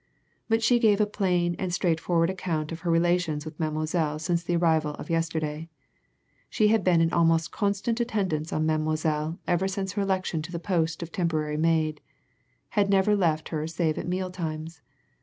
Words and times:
But 0.49 0.63
she 0.63 0.79
gave 0.79 0.99
a 0.99 1.05
plain 1.05 1.55
and 1.59 1.71
straightforward 1.71 2.31
account 2.31 2.71
of 2.71 2.79
her 2.79 2.89
relations 2.89 3.45
with 3.45 3.59
Mademoiselle 3.59 4.17
since 4.17 4.41
the 4.41 4.55
arrival 4.55 4.95
of 4.95 5.11
yesterday. 5.11 5.69
She 6.49 6.69
had 6.69 6.83
been 6.83 7.01
in 7.01 7.13
almost 7.13 7.51
constant 7.51 7.99
attendance 7.99 8.51
on 8.51 8.65
Mademoiselle 8.65 9.37
ever 9.47 9.67
since 9.67 9.91
her 9.93 10.01
election 10.01 10.41
to 10.41 10.51
the 10.51 10.57
post 10.57 11.03
of 11.03 11.11
temporary 11.11 11.57
maid 11.57 12.01
had 12.69 12.89
never 12.89 13.15
left 13.15 13.49
her 13.49 13.67
save 13.67 13.99
at 13.99 14.07
meal 14.07 14.31
times. 14.31 14.81